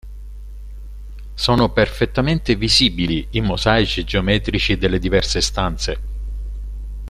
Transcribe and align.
Sono 1.35 1.71
perfettamente 1.71 2.55
visibili 2.55 3.27
i 3.33 3.41
mosaici 3.41 4.03
geometrici 4.03 4.75
delle 4.75 4.97
diverse 4.97 5.41
stanze. 5.41 6.01